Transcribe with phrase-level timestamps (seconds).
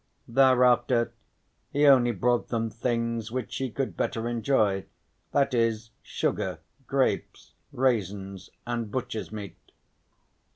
[0.27, 1.13] Thereafter
[1.69, 4.85] he only brought them things which she could better enjoy,
[5.31, 9.57] that is sugar, grapes, raisins, and butcher's meat.